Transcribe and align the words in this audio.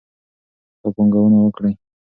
ښه 0.79 0.87
پانګونه 0.95 1.37
وکړئ. 1.41 1.73